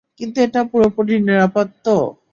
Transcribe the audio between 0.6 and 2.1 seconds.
পুরোপুরি নিরাপদ তো?